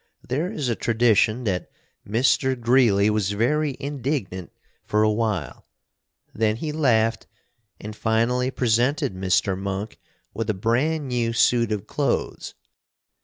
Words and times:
There 0.27 0.51
is 0.51 0.67
a 0.67 0.73
tradition 0.75 1.43
that 1.43 1.69
Mr. 2.09 2.59
Greeley 2.59 3.07
was 3.11 3.33
very 3.33 3.77
indignant 3.79 4.51
for 4.83 5.03
a 5.03 5.11
while: 5.11 5.67
then 6.33 6.55
he 6.55 6.71
laughed 6.71 7.27
and 7.79 7.95
finally 7.95 8.49
presented 8.49 9.13
Mr. 9.13 9.55
Monk 9.55 9.99
with 10.33 10.49
a 10.49 10.55
brand 10.55 11.07
new 11.07 11.33
suit 11.33 11.71
of 11.71 11.85
clothes. 11.85 12.55